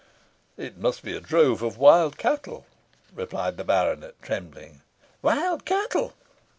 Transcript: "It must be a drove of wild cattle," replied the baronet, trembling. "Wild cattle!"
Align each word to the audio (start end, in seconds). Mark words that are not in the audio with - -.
"It 0.57 0.77
must 0.79 1.03
be 1.03 1.15
a 1.15 1.19
drove 1.21 1.61
of 1.61 1.77
wild 1.77 2.17
cattle," 2.17 2.65
replied 3.13 3.57
the 3.57 3.63
baronet, 3.63 4.15
trembling. 4.23 4.81
"Wild 5.21 5.63
cattle!" 5.63 6.13